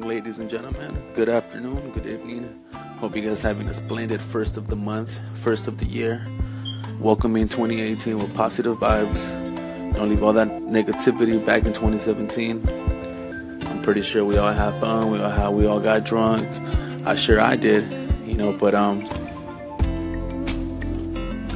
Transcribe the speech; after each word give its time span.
ladies 0.00 0.38
and 0.38 0.48
gentlemen. 0.48 0.96
Good 1.14 1.28
afternoon, 1.28 1.90
good 1.90 2.06
evening. 2.06 2.64
Hope 2.98 3.16
you 3.16 3.22
guys 3.22 3.40
having 3.40 3.68
a 3.68 3.74
splendid 3.74 4.20
first 4.20 4.56
of 4.56 4.68
the 4.68 4.76
month, 4.76 5.20
first 5.34 5.66
of 5.66 5.78
the 5.78 5.84
year. 5.84 6.26
Welcoming 7.00 7.48
2018 7.48 8.18
with 8.18 8.34
positive 8.34 8.76
vibes. 8.76 9.26
Don't 9.94 10.08
leave 10.08 10.22
all 10.22 10.32
that 10.32 10.48
negativity 10.48 11.44
back 11.44 11.64
in 11.64 11.72
2017. 11.72 12.68
I'm 13.66 13.82
pretty 13.82 14.02
sure 14.02 14.24
we 14.24 14.38
all 14.38 14.52
have 14.52 14.78
fun. 14.80 15.10
We 15.10 15.20
all 15.20 15.30
have, 15.30 15.52
we 15.52 15.66
all 15.66 15.80
got 15.80 16.04
drunk. 16.04 16.48
I 17.06 17.14
sure 17.14 17.40
I 17.40 17.56
did, 17.56 17.84
you 18.26 18.34
know. 18.34 18.52
But 18.52 18.74
um, 18.74 19.02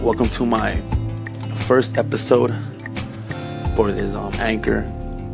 welcome 0.00 0.28
to 0.28 0.46
my 0.46 0.76
first 1.66 1.96
episode 1.96 2.54
for 3.74 3.90
this 3.90 4.14
um 4.14 4.32
anchor. 4.34 4.80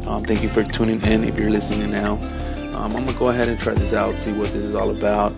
Um, 0.06 0.22
thank 0.22 0.42
you 0.42 0.48
for 0.48 0.62
tuning 0.62 1.02
in. 1.02 1.24
If 1.24 1.38
you're 1.38 1.50
listening 1.50 1.90
now, 1.90 2.16
um, 2.74 2.96
I'm 2.96 3.04
gonna 3.04 3.18
go 3.18 3.28
ahead 3.28 3.48
and 3.48 3.58
try 3.58 3.74
this 3.74 3.92
out, 3.92 4.16
see 4.16 4.32
what 4.32 4.50
this 4.52 4.64
is 4.64 4.74
all 4.74 4.90
about. 4.90 5.32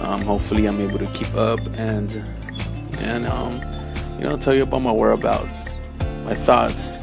Um, 0.00 0.22
hopefully, 0.22 0.66
I'm 0.66 0.80
able 0.80 0.98
to 0.98 1.06
keep 1.08 1.34
up 1.34 1.60
and 1.76 2.12
and 2.98 3.26
um, 3.26 3.60
you 4.18 4.24
know 4.24 4.36
tell 4.36 4.54
you 4.54 4.62
about 4.62 4.82
my 4.82 4.92
whereabouts, 4.92 5.78
my 6.24 6.34
thoughts, 6.34 7.02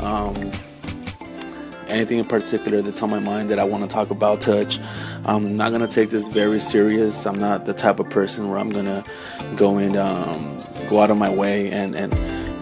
um, 0.00 0.50
anything 1.88 2.18
in 2.18 2.24
particular 2.24 2.82
that's 2.82 3.02
on 3.02 3.10
my 3.10 3.18
mind 3.18 3.50
that 3.50 3.58
I 3.58 3.64
want 3.64 3.82
to 3.82 3.88
talk 3.88 4.10
about, 4.10 4.40
touch. 4.40 4.80
I'm 5.24 5.56
not 5.56 5.72
gonna 5.72 5.88
take 5.88 6.10
this 6.10 6.28
very 6.28 6.60
serious. 6.60 7.26
I'm 7.26 7.38
not 7.38 7.64
the 7.64 7.74
type 7.74 8.00
of 8.00 8.08
person 8.08 8.48
where 8.48 8.58
I'm 8.58 8.70
gonna 8.70 9.04
go 9.56 9.76
and 9.76 9.96
um, 9.96 10.64
go 10.88 11.00
out 11.00 11.10
of 11.10 11.16
my 11.18 11.30
way 11.30 11.70
and 11.70 11.94
and 11.94 12.14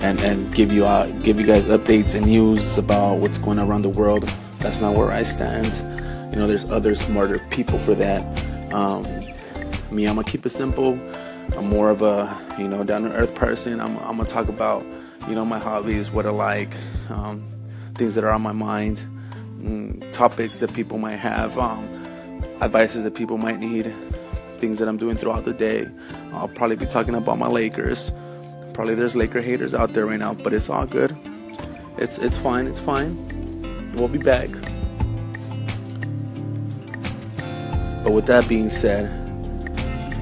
and, 0.02 0.19
and 0.21 0.55
give 0.55 0.73
you 0.73 0.85
uh, 0.85 1.07
give 1.21 1.41
you 1.41 1.46
guys 1.46 1.69
updates 1.69 2.15
and 2.15 2.27
news 2.27 2.77
about 2.77 3.19
what's 3.19 3.38
going 3.38 3.59
on 3.59 3.69
around 3.69 3.83
the 3.83 3.88
world. 3.88 4.24
That's 4.59 4.80
not 4.80 4.95
where 4.95 5.10
I 5.10 5.23
stand. 5.23 5.73
You 6.30 6.37
know, 6.37 6.47
there's 6.47 6.71
other 6.71 6.95
smarter 6.95 7.39
people 7.51 7.79
for 7.79 7.95
that. 7.95 8.23
Um, 8.73 9.05
me, 9.91 10.07
I'm 10.07 10.16
gonna 10.16 10.24
keep 10.24 10.45
it 10.45 10.51
simple. 10.51 10.99
I'm 11.57 11.68
more 11.68 11.91
of 11.91 12.02
a 12.02 12.37
you 12.59 12.68
know 12.68 12.85
down 12.85 13.02
to 13.02 13.13
earth 13.13 13.35
person. 13.35 13.80
I'm, 13.80 13.96
I'm 13.99 14.16
gonna 14.16 14.29
talk 14.29 14.49
about 14.49 14.85
you 15.29 15.35
know 15.35 15.45
my 15.45 15.59
hobbies, 15.59 16.10
what 16.10 16.27
I 16.27 16.30
like, 16.30 16.74
um, 17.09 17.46
things 17.95 18.15
that 18.15 18.24
are 18.24 18.30
on 18.30 18.43
my 18.43 18.52
mind, 18.52 19.05
mm, 19.59 20.13
topics 20.13 20.59
that 20.59 20.74
people 20.74 20.99
might 20.99 21.16
have, 21.16 21.59
um, 21.59 21.88
advices 22.61 23.05
that 23.05 23.15
people 23.15 23.38
might 23.38 23.59
need, 23.59 23.93
things 24.59 24.79
that 24.79 24.88
I'm 24.88 24.96
doing 24.96 25.16
throughout 25.16 25.45
the 25.45 25.55
day. 25.55 25.87
I'll 26.33 26.49
probably 26.49 26.77
be 26.77 26.87
talking 26.87 27.15
about 27.15 27.38
my 27.38 27.49
Lakers. 27.49 28.13
Probably 28.74 28.95
there's 28.95 29.16
Laker 29.16 29.40
haters 29.40 29.74
out 29.74 29.95
there 29.95 30.07
right 30.07 30.18
now, 30.18 30.35
but 30.35 30.52
it's 30.52 30.68
all 30.68 30.87
good. 30.87 31.16
It's 31.96 32.18
it's 32.18 32.37
fine. 32.37 32.66
It's 32.66 32.80
fine. 32.80 33.16
We'll 33.95 34.09
be 34.09 34.18
back. 34.18 34.51
But 38.07 38.12
with 38.12 38.26
that 38.26 38.49
being 38.49 38.71
said, 38.71 39.10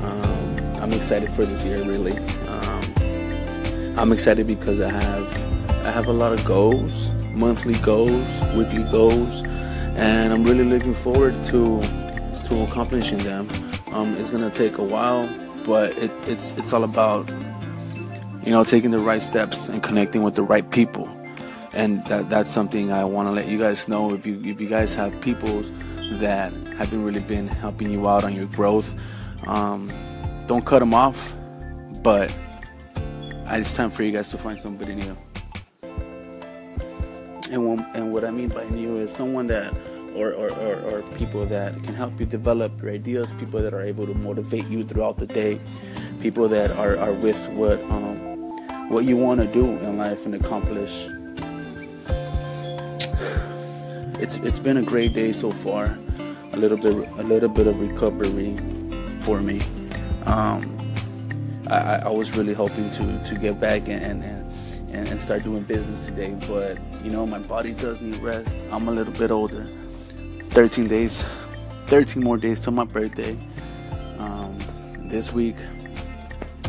um, 0.04 0.82
I'm 0.82 0.90
excited 0.94 1.28
for 1.28 1.44
this 1.44 1.66
year. 1.66 1.84
Really, 1.84 2.16
um, 2.48 3.98
I'm 3.98 4.10
excited 4.10 4.46
because 4.46 4.80
I 4.80 4.88
have 4.88 5.84
I 5.84 5.90
have 5.90 6.06
a 6.06 6.12
lot 6.14 6.32
of 6.32 6.42
goals, 6.46 7.10
monthly 7.32 7.74
goals, 7.80 8.26
weekly 8.54 8.84
goals, 8.84 9.42
and 9.96 10.32
I'm 10.32 10.44
really 10.44 10.64
looking 10.64 10.94
forward 10.94 11.34
to 11.44 11.82
to 12.46 12.62
accomplishing 12.62 13.18
them. 13.18 13.50
Um, 13.92 14.16
it's 14.16 14.30
gonna 14.30 14.48
take 14.48 14.78
a 14.78 14.82
while, 14.82 15.28
but 15.66 15.90
it, 15.98 16.10
it's 16.26 16.52
it's 16.52 16.72
all 16.72 16.84
about 16.84 17.28
you 18.44 18.50
know 18.50 18.64
taking 18.64 18.92
the 18.92 18.98
right 18.98 19.20
steps 19.20 19.68
and 19.68 19.82
connecting 19.82 20.22
with 20.22 20.36
the 20.36 20.42
right 20.42 20.70
people, 20.70 21.06
and 21.74 22.04
that 22.06 22.28
that's 22.28 22.50
something 22.50 22.92
I 22.92 23.04
want 23.04 23.28
to 23.28 23.32
let 23.32 23.48
you 23.48 23.58
guys 23.58 23.88
know. 23.88 24.14
If 24.14 24.26
you 24.26 24.40
if 24.44 24.60
you 24.60 24.68
guys 24.68 24.94
have 24.94 25.20
people 25.20 25.62
that 26.14 26.52
have 26.76 26.90
been 26.90 27.04
really 27.04 27.20
been 27.20 27.48
helping 27.48 27.90
you 27.90 28.08
out 28.08 28.24
on 28.24 28.34
your 28.34 28.46
growth, 28.46 28.94
um, 29.46 29.92
don't 30.46 30.64
cut 30.64 30.78
them 30.80 30.94
off. 30.94 31.34
But 32.02 32.34
it's 33.46 33.74
time 33.74 33.90
for 33.90 34.02
you 34.02 34.12
guys 34.12 34.30
to 34.30 34.38
find 34.38 34.58
somebody 34.58 34.94
new. 34.94 35.16
And 37.50 37.68
when, 37.68 37.86
and 37.94 38.12
what 38.12 38.24
I 38.24 38.30
mean 38.30 38.48
by 38.48 38.64
new 38.64 38.96
is 38.98 39.14
someone 39.14 39.46
that 39.48 39.72
or, 40.14 40.32
or, 40.32 40.50
or, 40.50 40.80
or, 40.80 41.02
people 41.16 41.44
that 41.46 41.74
can 41.82 41.92
help 41.92 42.20
you 42.20 42.26
develop 42.26 42.80
your 42.80 42.92
ideas, 42.92 43.32
people 43.32 43.60
that 43.60 43.74
are 43.74 43.82
able 43.82 44.06
to 44.06 44.14
motivate 44.14 44.66
you 44.68 44.84
throughout 44.84 45.18
the 45.18 45.26
day, 45.26 45.58
people 46.20 46.46
that 46.48 46.70
are, 46.70 46.96
are 46.98 47.12
with 47.12 47.48
what 47.48 47.80
um, 47.90 48.16
what 48.88 49.04
you 49.04 49.16
want 49.16 49.40
to 49.40 49.46
do 49.46 49.64
in 49.64 49.98
life 49.98 50.24
and 50.24 50.36
accomplish. 50.36 51.08
It's 54.18 54.36
it's 54.38 54.60
been 54.60 54.76
a 54.76 54.82
great 54.82 55.12
day 55.12 55.32
so 55.32 55.50
far. 55.50 55.98
A 56.52 56.56
little 56.56 56.76
bit 56.78 56.94
a 57.18 57.22
little 57.22 57.48
bit 57.48 57.66
of 57.66 57.80
recovery 57.80 58.56
for 59.20 59.40
me. 59.40 59.60
Um, 60.24 60.78
I, 61.68 62.00
I 62.04 62.08
was 62.08 62.36
really 62.36 62.54
hoping 62.54 62.90
to 62.90 63.24
to 63.24 63.34
get 63.38 63.58
back 63.58 63.88
and, 63.88 64.22
and 64.22 65.08
and 65.08 65.20
start 65.20 65.42
doing 65.42 65.64
business 65.64 66.06
today, 66.06 66.36
but 66.48 66.78
you 67.04 67.10
know 67.10 67.26
my 67.26 67.40
body 67.40 67.72
does 67.72 68.00
need 68.00 68.16
rest. 68.16 68.56
I'm 68.70 68.86
a 68.88 68.92
little 68.92 69.12
bit 69.12 69.30
older. 69.30 69.66
13 70.50 70.86
days, 70.86 71.24
13 71.88 72.22
more 72.22 72.36
days 72.36 72.60
till 72.60 72.72
my 72.72 72.84
birthday. 72.84 73.36
Um, 74.18 74.56
this 75.08 75.32
week, 75.32 75.56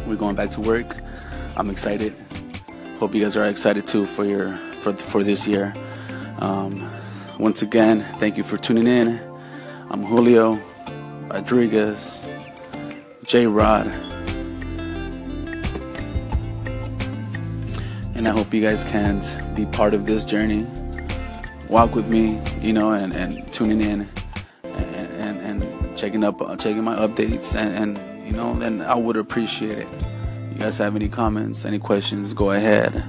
we're 0.08 0.16
going 0.16 0.36
back 0.36 0.50
to 0.52 0.62
work. 0.62 0.98
I'm 1.56 1.70
excited. 1.70 2.16
Hope 3.00 3.14
you 3.14 3.22
guys 3.22 3.38
are 3.38 3.46
excited 3.46 3.86
too 3.86 4.06
for 4.06 4.26
your 4.26 4.58
for 4.82 4.94
for 4.94 5.24
this 5.24 5.46
year. 5.46 5.74
Um, 6.40 6.90
once 7.40 7.62
again, 7.62 8.02
thank 8.20 8.38
you 8.38 8.44
for 8.44 8.58
tuning 8.58 8.88
in. 8.88 9.20
I'm 9.90 10.04
Julio 10.04 10.60
Rodriguez, 11.30 12.26
J 13.24 13.46
Rod, 13.48 13.88
and 18.16 18.28
I 18.28 18.32
hope 18.32 18.54
you 18.54 18.62
guys 18.62 18.84
can 18.84 19.22
be 19.54 19.66
part 19.66 19.94
of 19.94 20.06
this 20.06 20.24
journey 20.24 20.66
walk 21.70 21.96
with 21.96 22.08
me, 22.08 22.40
you 22.62 22.74
know, 22.74 22.92
and, 22.92 23.12
and 23.14 23.48
tuning 23.52 23.82
in 23.82 24.08
and, 24.64 25.40
and, 25.40 25.62
and 25.62 25.98
checking 25.98 26.24
up, 26.24 26.42
uh, 26.42 26.56
checking 26.56 26.84
my 26.84 26.96
updates, 26.96 27.56
and, 27.56 27.98
and 27.98 28.26
you 28.28 28.34
know, 28.34 28.58
then 28.58 28.82
I 28.82 28.96
would 28.96 29.18
appreciate 29.18 29.80
it. 29.80 29.88
You 30.52 30.60
guys 30.60 30.78
have 30.78 30.96
any 30.96 31.10
comments, 31.10 31.66
any 31.66 31.80
questions? 31.80 32.34
Go 32.34 32.52
ahead, 32.52 33.04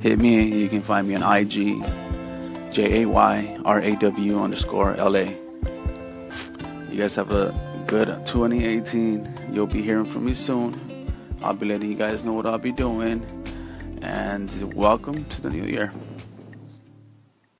hit 0.00 0.18
me. 0.18 0.44
You 0.62 0.68
can 0.68 0.82
find 0.82 1.06
me 1.06 1.14
on 1.14 1.22
IG, 1.22 1.84
J 2.76 3.04
A 3.04 3.08
Y 3.08 3.56
R 3.64 3.80
A 3.80 3.96
W 3.96 4.42
underscore 4.42 4.96
L 4.96 5.16
A. 5.16 5.24
You 6.90 6.98
guys 6.98 7.14
have 7.14 7.30
a 7.30 7.54
good 7.86 8.08
2018. 8.26 9.48
You'll 9.50 9.66
be 9.66 9.80
hearing 9.80 10.04
from 10.04 10.26
me 10.26 10.34
soon. 10.34 10.76
I'll 11.40 11.54
be 11.54 11.64
letting 11.64 11.88
you 11.88 11.96
guys 11.96 12.26
know 12.26 12.34
what 12.34 12.44
I'll 12.44 12.58
be 12.58 12.72
doing. 12.72 13.24
And 14.02 14.74
welcome 14.74 15.24
to 15.24 15.40
the 15.40 15.48
new 15.48 15.64
year. 15.64 15.90